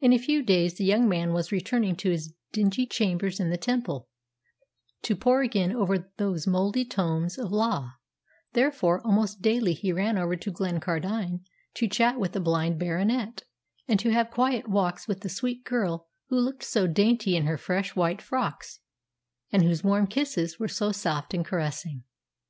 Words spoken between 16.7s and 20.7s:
dainty in her fresh white frocks, and whose warm kisses were